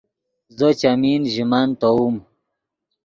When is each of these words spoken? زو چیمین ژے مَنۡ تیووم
زو 0.57 0.69
چیمین 0.79 1.21
ژے 1.33 1.43
مَنۡ 1.51 1.73
تیووم 1.79 2.15